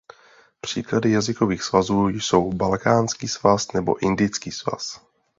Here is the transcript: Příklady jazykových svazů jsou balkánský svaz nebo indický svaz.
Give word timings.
Příklady 0.61 1.11
jazykových 1.11 1.63
svazů 1.63 2.07
jsou 2.07 2.53
balkánský 2.53 3.27
svaz 3.27 3.71
nebo 3.71 3.95
indický 4.03 4.51
svaz. 4.51 5.01